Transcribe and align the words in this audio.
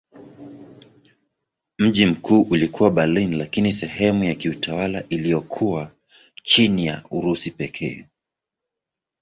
Mji 1.79 2.05
mkuu 2.05 2.41
ulikuwa 2.41 2.91
Berlin 2.91 3.35
lakini 3.37 3.73
sehemu 3.73 4.23
ya 4.23 4.35
kiutawala 4.35 5.03
iliyokuwa 5.09 5.91
chini 6.43 6.85
ya 6.85 7.03
Urusi 7.11 7.51
pekee. 7.51 8.05